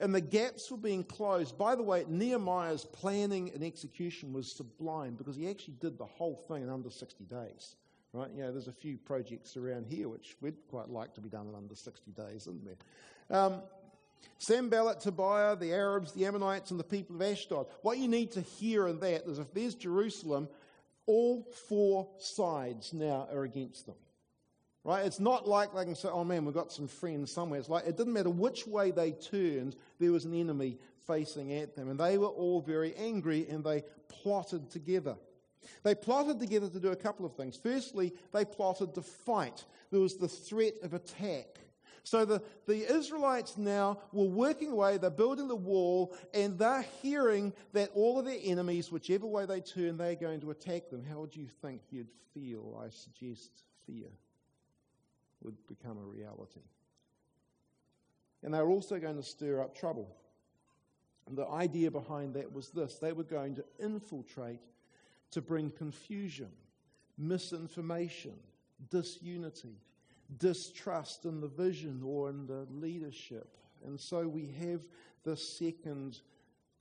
[0.00, 1.58] and the gaps were being closed.
[1.58, 6.42] By the way, Nehemiah's planning and execution was sublime because he actually did the whole
[6.48, 7.76] thing in under 60 days.
[8.12, 8.30] Right?
[8.34, 11.48] You know, there's a few projects around here which we'd quite like to be done
[11.48, 13.38] in under 60 days, isn't there?
[13.38, 13.62] Um,
[14.38, 17.66] Sanballat, Tobiah, the Arabs, the Ammonites, and the people of Ashdod.
[17.82, 20.48] What you need to hear in that is if there's Jerusalem,
[21.06, 23.96] all four sides now are against them.
[24.82, 25.04] Right?
[25.04, 27.60] It's not like they can say, oh man, we've got some friends somewhere.
[27.60, 31.76] It's like it didn't matter which way they turned, there was an enemy facing at
[31.76, 31.90] them.
[31.90, 35.16] And they were all very angry and they plotted together.
[35.82, 37.58] They plotted together to do a couple of things.
[37.62, 39.64] Firstly, they plotted to fight.
[39.90, 41.58] There was the threat of attack.
[42.02, 47.52] So the, the Israelites now were working away, they're building the wall, and they're hearing
[47.72, 51.04] that all of their enemies, whichever way they turn, they're going to attack them.
[51.04, 52.82] How would you think you'd feel?
[52.82, 53.50] I suggest
[53.86, 54.08] fear
[55.42, 56.60] would become a reality.
[58.42, 60.14] And they're also going to stir up trouble.
[61.26, 64.60] And the idea behind that was this they were going to infiltrate
[65.30, 66.50] to bring confusion,
[67.18, 68.34] misinformation,
[68.90, 69.76] disunity,
[70.38, 73.56] distrust in the vision or in the leadership.
[73.84, 74.82] And so we have
[75.24, 76.20] the second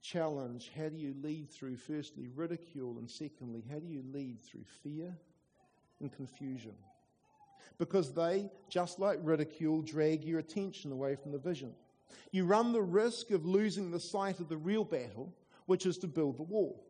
[0.02, 0.72] challenge.
[0.76, 5.16] How do you lead through, firstly, ridicule, and secondly, how do you lead through fear
[6.00, 6.74] and confusion?
[7.78, 11.74] Because they, just like ridicule, drag your attention away from the vision.
[12.32, 15.34] You run the risk of losing the sight of the real battle,
[15.66, 16.86] which is to build the wall.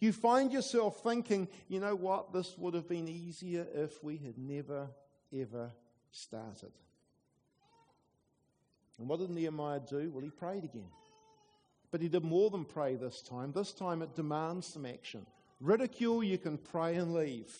[0.00, 4.38] You find yourself thinking, you know what, this would have been easier if we had
[4.38, 4.88] never,
[5.32, 5.70] ever
[6.10, 6.72] started.
[8.98, 10.10] And what did Nehemiah do?
[10.10, 10.90] Well, he prayed again.
[11.90, 13.52] But he did more than pray this time.
[13.52, 15.26] This time it demands some action.
[15.60, 17.54] Ridicule, you can pray and leave.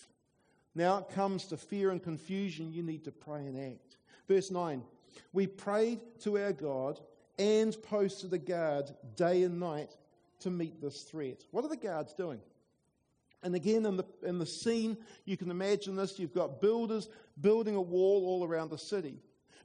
[0.75, 3.97] Now it comes to fear and confusion, you need to pray and act.
[4.27, 4.83] Verse 9
[5.33, 6.99] We prayed to our God
[7.39, 9.97] and posted a guard day and night
[10.43, 11.45] to meet this threat.
[11.51, 12.41] What are the guards doing?
[13.43, 16.19] And again, in the, in the scene, you can imagine this.
[16.19, 17.09] You've got builders
[17.41, 19.19] building a wall all around the city.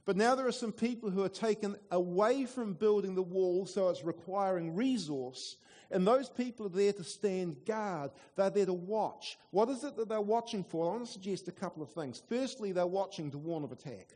[0.04, 3.90] But now there are some people who are taken away from building the wall, so
[3.90, 5.56] it's requiring resource.
[5.90, 8.10] And those people are there to stand guard.
[8.36, 9.38] They're there to watch.
[9.50, 10.86] What is it that they're watching for?
[10.86, 12.22] I want to suggest a couple of things.
[12.28, 14.08] Firstly, they're watching to warn of attack.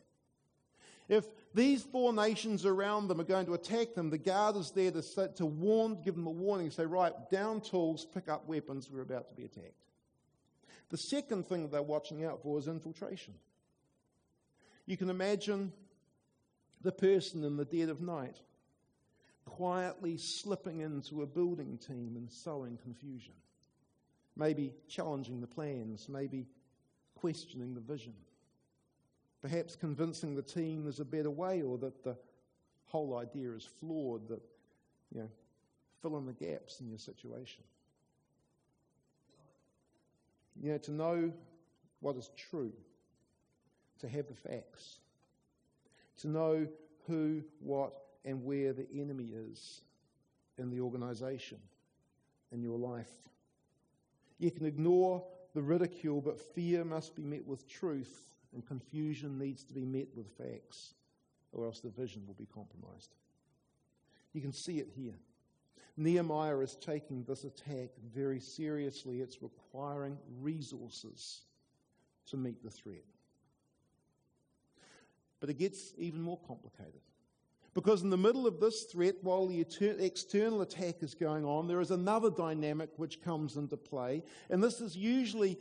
[1.13, 4.91] If these four nations around them are going to attack them, the guard is there
[4.93, 9.03] to, to warn, give them a warning, say, right, down tools, pick up weapons, we're
[9.03, 9.85] about to be attacked.
[10.89, 13.35] The second thing they're watching out for is infiltration.
[14.87, 15.75] You can imagine
[16.81, 18.39] the person in the dead of night
[19.45, 23.35] quietly slipping into a building team and sowing confusion,
[24.35, 26.47] maybe challenging the plans, maybe
[27.17, 28.15] questioning the vision.
[29.43, 32.17] Perhaps convincing the team there's a better way or that the
[32.87, 34.41] whole idea is flawed, that,
[35.13, 35.29] you know,
[36.01, 37.65] fill in the gaps in your situation.
[40.61, 41.33] You know, to know
[42.01, 42.73] what is true,
[43.99, 44.99] to have the facts,
[46.19, 46.69] to know
[47.09, 49.81] who, what, and where the enemy is
[50.59, 51.59] in the organization,
[52.53, 53.11] in your life.
[54.39, 55.25] You can ignore
[55.55, 60.09] the ridicule, but fear must be met with truth and confusion needs to be met
[60.15, 60.95] with facts,
[61.53, 63.15] or else the vision will be compromised.
[64.33, 65.19] You can see it here.
[65.97, 69.21] Nehemiah is taking this attack very seriously.
[69.21, 71.43] It's requiring resources
[72.31, 73.05] to meet the threat.
[75.41, 77.01] But it gets even more complicated.
[77.75, 81.81] Because in the middle of this threat, while the external attack is going on, there
[81.81, 84.23] is another dynamic which comes into play.
[84.51, 85.59] And this is usually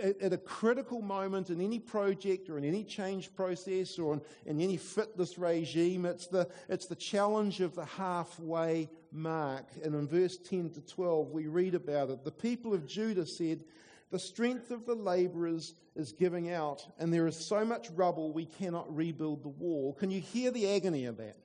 [0.00, 4.60] at a critical moment in any project or in any change process or in, in
[4.60, 6.06] any fitness regime.
[6.06, 9.66] It's the, it's the challenge of the halfway mark.
[9.84, 12.24] And in verse 10 to 12, we read about it.
[12.24, 13.64] The people of Judah said,
[14.10, 18.46] The strength of the laborers is giving out, and there is so much rubble we
[18.46, 19.92] cannot rebuild the wall.
[19.92, 21.36] Can you hear the agony of that?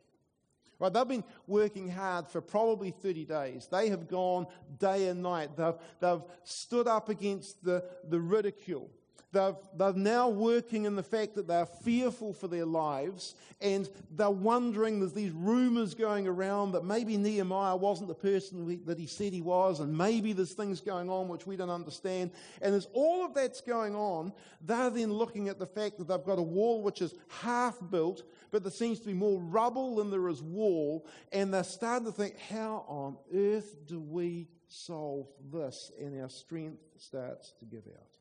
[0.80, 3.68] Right, they've been working hard for probably 30 days.
[3.72, 4.46] They have gone
[4.78, 5.58] day and night.
[5.58, 8.92] They've, they've stood up against the, the ridicule.
[9.38, 14.30] They've, they're now working in the fact that they're fearful for their lives and they're
[14.32, 19.34] wondering, there's these rumors going around that maybe Nehemiah wasn't the person that he said
[19.34, 22.32] he was, and maybe there's things going on which we don't understand.
[22.62, 26.24] And as all of that's going on, they're then looking at the fact that they've
[26.24, 30.10] got a wall which is half built, but there seems to be more rubble than
[30.10, 35.92] there is wall, and they're starting to think, how on earth do we solve this?
[36.00, 38.17] And our strength starts to give out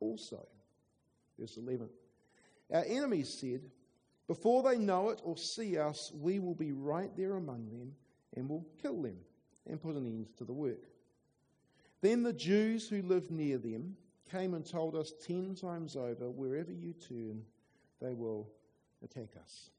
[0.00, 0.46] also.
[1.38, 1.88] Verse 11.
[2.72, 3.62] Our enemies said,
[4.26, 7.92] Before they know it or see us, we will be right there among them
[8.36, 9.18] and will kill them
[9.66, 10.84] and put an end to the work.
[12.00, 13.96] Then the Jews who lived near them
[14.30, 17.42] came and told us ten times over, Wherever you turn,
[18.00, 18.48] they will
[19.02, 19.70] attack us.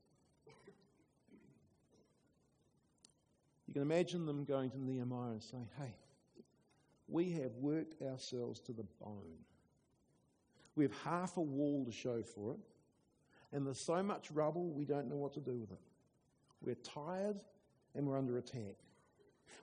[3.67, 5.93] You can imagine them going to Nehemiah and saying, Hey,
[7.07, 9.45] we have worked ourselves to the bone.
[10.79, 12.59] We have half a wall to show for it,
[13.51, 15.79] and there's so much rubble we don't know what to do with it.
[16.61, 17.35] We're tired
[17.93, 18.77] and we're under attack.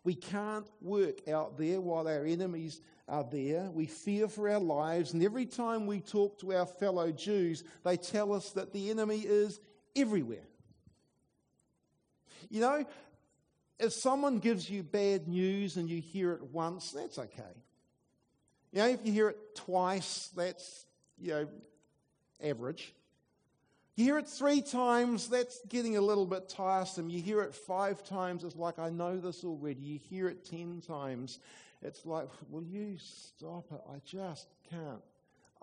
[0.04, 3.70] We can't work out there while our enemies are there.
[3.72, 7.96] We fear for our lives, and every time we talk to our fellow Jews, they
[7.96, 9.58] tell us that the enemy is
[9.96, 10.46] everywhere.
[12.50, 12.84] You know,
[13.80, 17.42] if someone gives you bad news and you hear it once, that's okay.
[18.70, 20.84] You know, if you hear it twice, that's
[21.20, 21.48] you know,
[22.42, 22.92] average.
[23.94, 27.08] You hear it three times, that's getting a little bit tiresome.
[27.08, 29.80] You hear it five times, it's like, I know this already.
[29.80, 31.38] You hear it ten times,
[31.82, 33.80] it's like, will you stop it?
[33.90, 35.02] I just can't.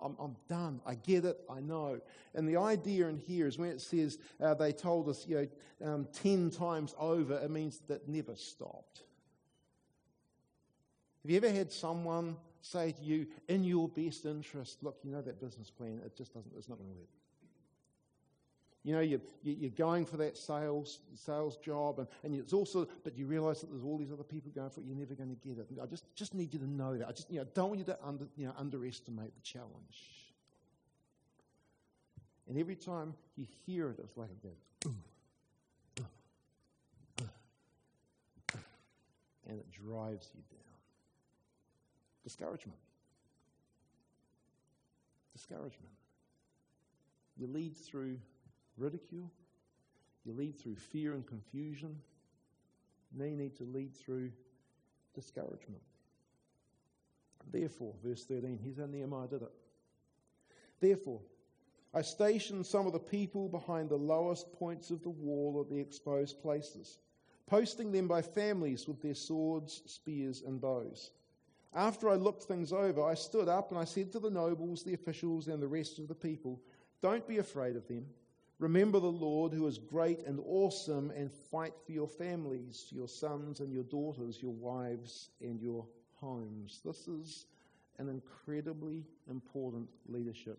[0.00, 0.80] I'm, I'm done.
[0.84, 1.38] I get it.
[1.48, 2.00] I know.
[2.34, 5.48] And the idea in here is when it says uh, they told us, you
[5.80, 9.02] know, um, ten times over, it means that never stopped.
[11.22, 15.20] Have you ever had someone say to you, in your best interest, look, you know
[15.20, 17.08] that business plan, it just doesn't, it's not going to work.
[18.84, 23.16] You know, you're, you're going for that sales sales job, and, and it's also, but
[23.16, 25.48] you realize that there's all these other people going for it, you're never going to
[25.48, 25.68] get it.
[25.82, 27.08] I just, just need you to know that.
[27.08, 29.98] I just, you know, don't want you to under, you know, underestimate the challenge.
[32.48, 34.92] And every time you hear it, it's like it goes,
[39.48, 40.73] and it drives you down.
[42.24, 42.78] Discouragement.
[45.34, 45.92] Discouragement.
[47.36, 48.18] You lead through
[48.76, 49.30] ridicule,
[50.24, 51.96] you lead through fear and confusion.
[53.16, 54.30] Now you need to lead through
[55.14, 55.82] discouragement.
[57.50, 59.52] Therefore, verse 13, here's how Nehemiah did it.
[60.80, 61.20] Therefore,
[61.92, 65.78] I stationed some of the people behind the lowest points of the wall at the
[65.78, 66.98] exposed places,
[67.46, 71.10] posting them by families with their swords, spears, and bows.
[71.74, 74.94] After I looked things over, I stood up and I said to the nobles, the
[74.94, 76.60] officials, and the rest of the people,
[77.02, 78.06] Don't be afraid of them.
[78.60, 83.58] Remember the Lord who is great and awesome, and fight for your families, your sons
[83.58, 85.84] and your daughters, your wives and your
[86.20, 86.80] homes.
[86.84, 87.46] This is
[87.98, 90.58] an incredibly important leadership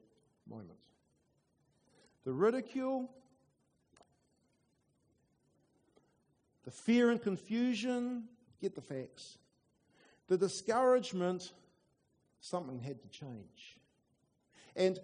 [0.50, 0.78] moment.
[2.26, 3.10] The ridicule,
[6.66, 8.26] the fear and confusion,
[8.60, 9.38] get the facts.
[10.28, 11.52] The discouragement,
[12.40, 13.78] something had to change.
[14.76, 15.00] And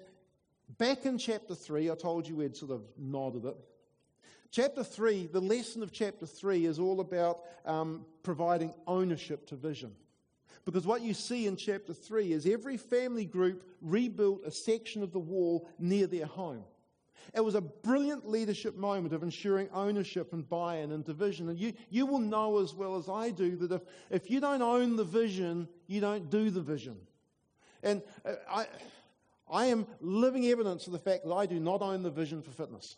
[0.77, 3.57] back in chapter 3, I told you we'd sort of nodded it.
[4.51, 9.93] Chapter 3, the lesson of chapter 3 is all about um, providing ownership to vision.
[10.65, 15.13] Because what you see in chapter 3 is every family group rebuilt a section of
[15.13, 16.63] the wall near their home.
[17.33, 21.49] It was a brilliant leadership moment of ensuring ownership and buy in and division.
[21.49, 24.61] And you, you will know as well as I do that if, if you don't
[24.61, 26.97] own the vision, you don't do the vision.
[27.83, 28.65] And uh, I,
[29.49, 32.51] I am living evidence of the fact that I do not own the vision for
[32.51, 32.97] fitness.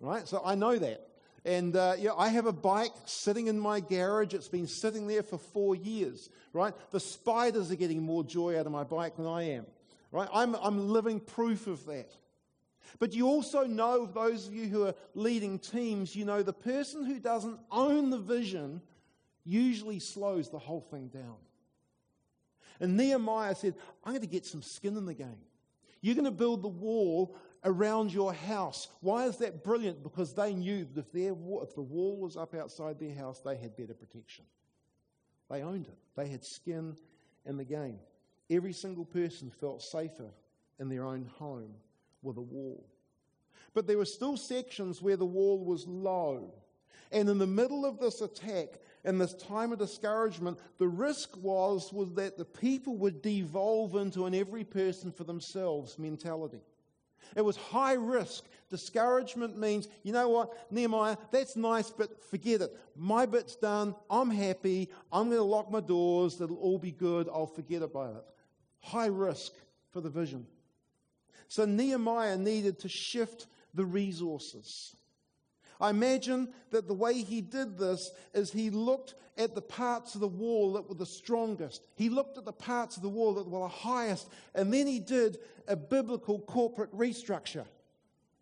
[0.00, 0.26] Right?
[0.26, 1.06] So I know that.
[1.44, 4.34] And uh, yeah, I have a bike sitting in my garage.
[4.34, 6.28] It's been sitting there for four years.
[6.52, 6.74] Right?
[6.90, 9.66] The spiders are getting more joy out of my bike than I am.
[10.12, 10.28] Right?
[10.32, 12.10] I'm, I'm living proof of that.
[12.98, 17.04] But you also know, those of you who are leading teams, you know the person
[17.04, 18.82] who doesn't own the vision
[19.44, 21.36] usually slows the whole thing down.
[22.80, 23.74] And Nehemiah said,
[24.04, 25.38] I'm going to get some skin in the game.
[26.00, 28.88] You're going to build the wall around your house.
[29.00, 30.02] Why is that brilliant?
[30.02, 33.56] Because they knew that if, their, if the wall was up outside their house, they
[33.56, 34.44] had better protection.
[35.50, 36.96] They owned it, they had skin
[37.44, 37.98] in the game.
[38.48, 40.30] Every single person felt safer
[40.78, 41.74] in their own home
[42.22, 42.84] with a wall.
[43.74, 46.54] But there were still sections where the wall was low.
[47.12, 48.68] And in the middle of this attack,
[49.04, 54.26] in this time of discouragement, the risk was, was that the people would devolve into
[54.26, 56.60] an every person for themselves mentality.
[57.36, 58.44] It was high risk.
[58.68, 62.76] Discouragement means, you know what, Nehemiah, that's nice, but forget it.
[62.96, 63.94] My bit's done.
[64.08, 64.88] I'm happy.
[65.12, 66.40] I'm going to lock my doors.
[66.40, 67.28] It'll all be good.
[67.28, 68.24] I'll forget about it.
[68.80, 69.52] High risk
[69.92, 70.46] for the vision.
[71.50, 74.94] So Nehemiah needed to shift the resources.
[75.80, 80.20] I imagine that the way he did this is he looked at the parts of
[80.20, 81.82] the wall that were the strongest.
[81.96, 85.00] He looked at the parts of the wall that were the highest, and then he
[85.00, 87.66] did a biblical corporate restructure.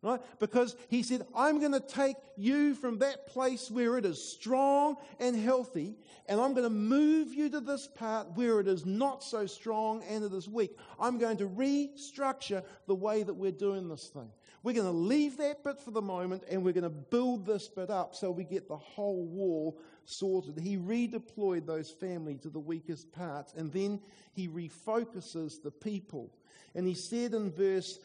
[0.01, 0.21] Right?
[0.39, 4.97] Because he said, I'm going to take you from that place where it is strong
[5.19, 9.25] and healthy, and I'm going to move you to this part where it is not
[9.25, 10.79] so strong and it is weak.
[11.01, 14.31] I'm going to restructure the way that we're doing this thing.
[14.63, 17.69] We're going to leave that bit for the moment and we're going to build this
[17.69, 20.59] bit up so we get the whole wall sorted.
[20.59, 24.01] He redeployed those families to the weakest parts and then
[24.33, 26.31] he refocuses the people.
[26.75, 27.99] And he said in verse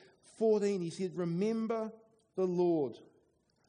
[0.43, 1.89] 14, he said, Remember
[2.35, 2.97] the Lord.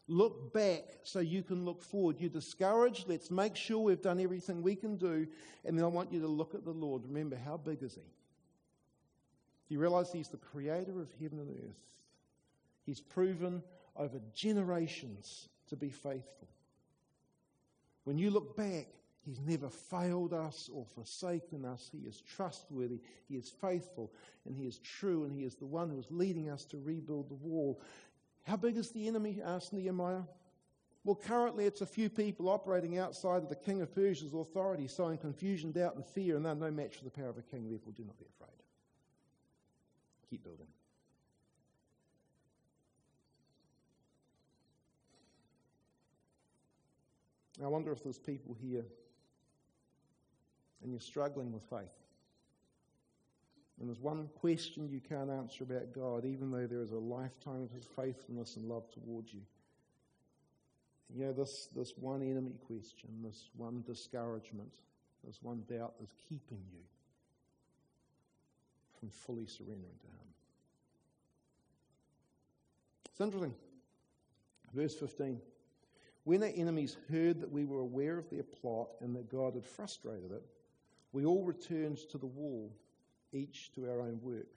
[0.08, 2.16] Look back so you can look forward.
[2.18, 3.08] You're discouraged.
[3.08, 5.28] Let's make sure we've done everything we can do.
[5.64, 7.02] And then I want you to look at the Lord.
[7.06, 8.00] Remember, how big is He?
[8.00, 11.96] Do you realize He's the creator of heaven and earth?
[12.84, 13.62] He's proven
[13.96, 16.48] over generations to be faithful.
[18.02, 18.88] When you look back,
[19.24, 21.88] He's never failed us or forsaken us.
[21.90, 24.12] He is trustworthy, He is faithful,
[24.46, 27.30] and He is true, and He is the one who is leading us to rebuild
[27.30, 27.80] the wall.
[28.42, 29.40] How big is the enemy?
[29.42, 30.22] asked Nehemiah.
[31.04, 35.18] Well, currently it's a few people operating outside of the king of Persia's authority, sowing
[35.18, 37.68] confusion, doubt, and fear, and they're no match for the power of a king.
[37.68, 38.56] Therefore, do not be afraid.
[40.30, 40.66] Keep building.
[47.62, 48.84] I wonder if there's people here
[50.84, 51.88] and you're struggling with faith.
[53.80, 57.62] And there's one question you can't answer about God, even though there is a lifetime
[57.62, 59.40] of His faithfulness and love towards you.
[61.12, 64.72] You know, this, this one enemy question, this one discouragement,
[65.24, 66.80] this one doubt is keeping you
[69.00, 70.28] from fully surrendering to Him.
[73.10, 73.54] It's interesting.
[74.72, 75.40] Verse 15.
[76.24, 79.66] When our enemies heard that we were aware of their plot and that God had
[79.66, 80.42] frustrated it,
[81.14, 82.72] we all returned to the wall,
[83.32, 84.48] each to our own work.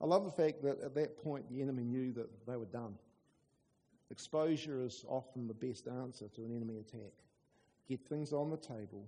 [0.00, 2.94] I love the fact that at that point the enemy knew that they were done.
[4.12, 7.12] Exposure is often the best answer to an enemy attack.
[7.88, 9.04] Get things on the table,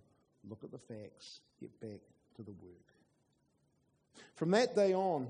[0.48, 2.00] look at the facts, get back
[2.34, 2.92] to the work.
[4.34, 5.28] From that day on,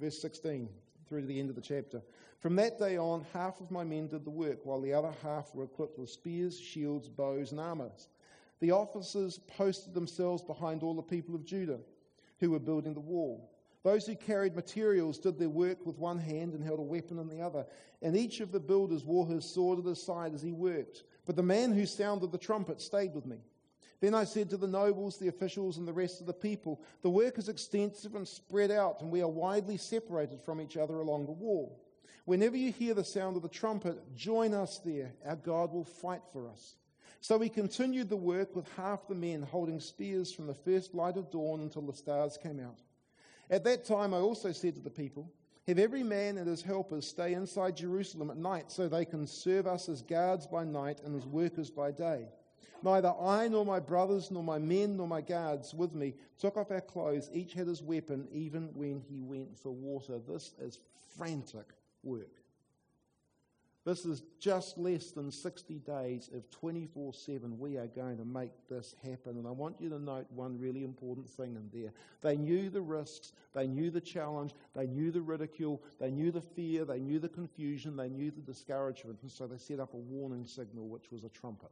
[0.00, 0.68] verse 16
[1.08, 2.02] through to the end of the chapter,
[2.40, 5.54] from that day on, half of my men did the work, while the other half
[5.54, 8.08] were equipped with spears, shields, bows, and armors.
[8.64, 11.80] The officers posted themselves behind all the people of Judah
[12.40, 13.52] who were building the wall.
[13.82, 17.28] Those who carried materials did their work with one hand and held a weapon in
[17.28, 17.66] the other.
[18.00, 21.04] And each of the builders wore his sword at his side as he worked.
[21.26, 23.36] But the man who sounded the trumpet stayed with me.
[24.00, 27.10] Then I said to the nobles, the officials, and the rest of the people, The
[27.10, 31.26] work is extensive and spread out, and we are widely separated from each other along
[31.26, 31.84] the wall.
[32.24, 35.12] Whenever you hear the sound of the trumpet, join us there.
[35.26, 36.76] Our God will fight for us.
[37.24, 41.16] So we continued the work with half the men holding spears from the first light
[41.16, 42.80] of dawn until the stars came out.
[43.48, 45.32] At that time, I also said to the people,
[45.66, 49.66] Have every man and his helpers stay inside Jerusalem at night so they can serve
[49.66, 52.28] us as guards by night and as workers by day.
[52.82, 56.70] Neither I nor my brothers, nor my men, nor my guards with me took off
[56.70, 57.30] our clothes.
[57.32, 60.18] Each had his weapon, even when he went for water.
[60.18, 60.78] This is
[61.16, 61.72] frantic
[62.02, 62.43] work.
[63.84, 67.58] This is just less than 60 days of 24 7.
[67.58, 69.36] We are going to make this happen.
[69.36, 71.92] And I want you to note one really important thing in there.
[72.22, 76.40] They knew the risks, they knew the challenge, they knew the ridicule, they knew the
[76.40, 79.18] fear, they knew the confusion, they knew the discouragement.
[79.20, 81.70] And so they set up a warning signal, which was a trumpet.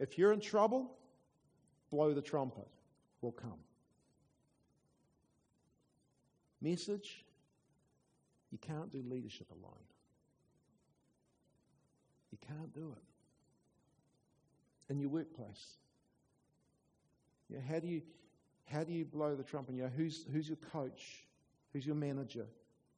[0.00, 0.90] If you're in trouble,
[1.92, 2.66] blow the trumpet.
[3.20, 3.60] We'll come.
[6.60, 7.25] Message
[8.56, 9.84] you can't do leadership alone.
[12.32, 14.92] You can't do it.
[14.92, 15.76] In your workplace.
[17.68, 18.02] How do you
[18.64, 19.74] how do you blow the trumpet?
[19.74, 21.26] You know, who's who's your coach?
[21.72, 22.46] Who's your manager?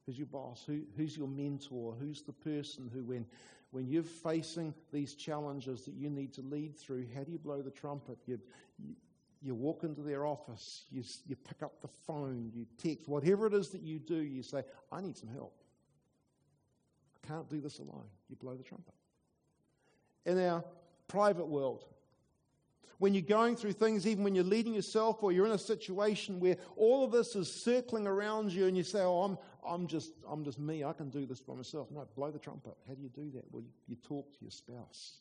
[0.05, 0.63] Who's your boss?
[0.65, 1.93] Who, who's your mentor?
[1.99, 3.25] Who's the person who, when,
[3.71, 7.61] when you're facing these challenges that you need to lead through, how do you blow
[7.61, 8.17] the trumpet?
[8.25, 8.39] You,
[9.41, 13.53] you, walk into their office, you, you pick up the phone, you text, whatever it
[13.53, 15.53] is that you do, you say, I need some help.
[17.23, 18.05] I can't do this alone.
[18.29, 18.93] You blow the trumpet.
[20.25, 20.63] In our
[21.07, 21.85] private world,
[22.97, 26.41] when you're going through things, even when you're leading yourself or you're in a situation
[26.41, 30.11] where all of this is circling around you and you say, Oh, I'm, I'm, just,
[30.29, 31.89] I'm just me, I can do this by myself.
[31.91, 32.73] No, blow the trumpet.
[32.89, 33.45] How do you do that?
[33.51, 35.19] Well, you, you talk to your spouse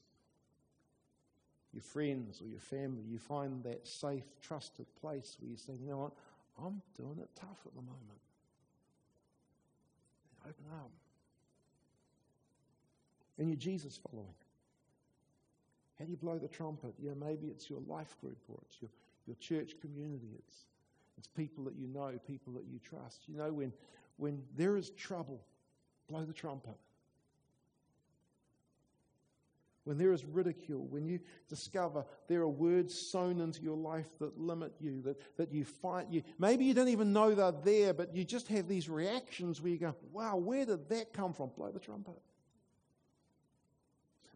[1.79, 5.91] your friends or your family, you find that safe, trusted place where you say, you
[5.91, 6.13] know what,
[6.59, 8.21] I'm doing it tough at the moment.
[10.43, 10.91] Open up.
[13.39, 14.35] And you're Jesus following.
[16.01, 16.95] How do you blow the trumpet?
[17.01, 18.91] You know, maybe it's your life group or it's your,
[19.29, 20.31] your church community.
[20.37, 20.57] It's,
[21.17, 23.23] it's people that you know, people that you trust.
[23.29, 23.73] You know, when,
[24.17, 25.41] when there is trouble,
[26.09, 26.77] blow the trumpet
[29.89, 31.19] when there is ridicule, when you
[31.49, 36.09] discover there are words sown into your life that limit you, that, that you fight
[36.11, 36.23] you.
[36.39, 39.79] Maybe you don't even know they're there, but you just have these reactions where you
[39.79, 41.53] go, wow, where did that come from?
[41.57, 42.21] Blow the trumpet.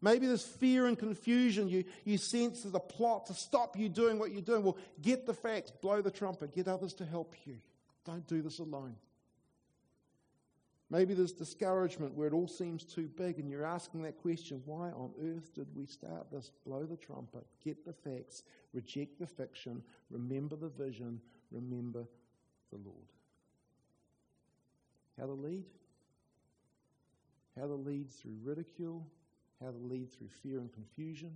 [0.01, 1.69] Maybe there's fear and confusion.
[1.69, 4.63] You, you sense there's a plot to stop you doing what you're doing.
[4.63, 7.59] Well, get the facts, blow the trumpet, get others to help you.
[8.07, 8.97] Don't do this alone.
[10.93, 14.91] Maybe there's discouragement where it all seems too big, and you're asking that question why
[14.91, 16.51] on earth did we start this?
[16.67, 18.43] Blow the trumpet, get the facts,
[18.75, 21.19] reject the fiction, remember the vision,
[21.51, 22.05] remember
[22.71, 23.09] the Lord.
[25.19, 25.65] How to lead?
[27.59, 29.07] How to lead through ridicule,
[29.65, 31.33] how to lead through fear and confusion,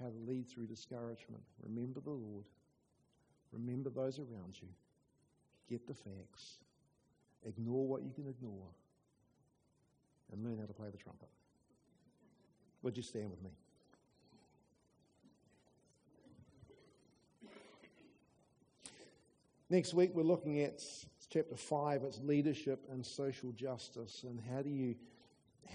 [0.00, 1.42] how to lead through discouragement.
[1.62, 2.46] Remember the Lord,
[3.52, 4.68] remember those around you,
[5.68, 6.60] get the facts,
[7.46, 8.68] ignore what you can ignore
[10.32, 11.28] and learn how to play the trumpet.
[12.82, 13.50] Would you stand with me?
[19.68, 20.80] Next week, we're looking at
[21.28, 24.94] chapter 5, it's leadership and social justice, and how do you,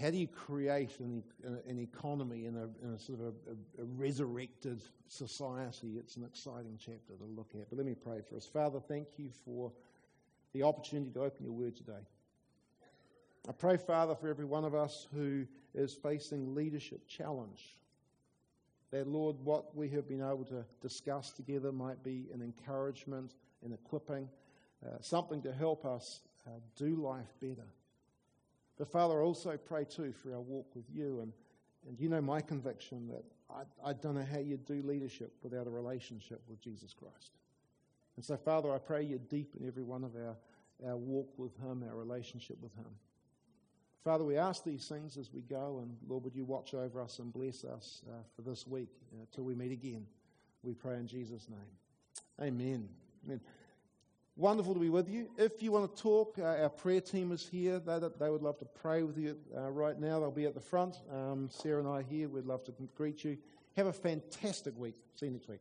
[0.00, 1.22] how do you create an,
[1.68, 5.96] an economy in a, in a sort of a, a, resurrected society?
[5.98, 7.68] It's an exciting chapter to look at.
[7.68, 8.46] But let me pray for us.
[8.46, 9.70] Father, thank you for
[10.54, 12.06] the opportunity to open your word today.
[13.48, 17.76] I pray, Father, for every one of us who is facing leadership challenge.
[18.92, 23.34] That, Lord, what we have been able to discuss together might be an encouragement,
[23.64, 24.28] an equipping,
[24.84, 27.66] uh, something to help us uh, do life better.
[28.78, 31.20] But Father, I also pray too for our walk with you.
[31.20, 31.32] And,
[31.88, 35.66] and you know my conviction that I, I don't know how you do leadership without
[35.66, 37.32] a relationship with Jesus Christ.
[38.16, 40.36] And so, Father, I pray you deepen every one of our,
[40.86, 42.86] our walk with Him, our relationship with Him.
[44.04, 47.20] Father, we ask these things as we go, and Lord, would you watch over us
[47.20, 50.06] and bless us uh, for this week uh, till we meet again?
[50.62, 52.48] We pray in Jesus' name.
[52.48, 52.88] Amen.
[53.24, 53.40] Amen.
[54.36, 55.28] Wonderful to be with you.
[55.36, 57.78] If you want to talk, uh, our prayer team is here.
[57.78, 60.20] They, they would love to pray with you uh, right now.
[60.20, 60.96] They'll be at the front.
[61.12, 62.28] Um, Sarah and I are here.
[62.28, 63.36] We'd love to greet you.
[63.76, 64.96] Have a fantastic week.
[65.14, 65.60] See you next week.